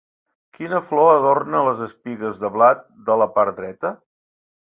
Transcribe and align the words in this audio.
Quina 0.59 0.79
flor 0.85 1.09
adorna 1.17 1.59
les 1.67 1.83
espigues 1.89 2.41
de 2.45 2.51
blat 2.55 2.83
de 3.11 3.19
la 3.23 3.27
part 3.35 3.57
dreta? 3.61 3.93